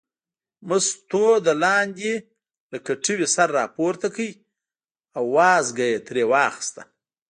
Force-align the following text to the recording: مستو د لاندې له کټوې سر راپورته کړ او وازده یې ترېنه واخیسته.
مستو 0.67 1.27
د 1.45 1.47
لاندې 1.63 2.13
له 2.71 2.77
کټوې 2.87 3.27
سر 3.35 3.47
راپورته 3.59 4.07
کړ 4.15 4.29
او 5.17 5.23
وازده 5.37 5.85
یې 5.91 5.97
ترېنه 6.07 6.29
واخیسته. 6.31 6.81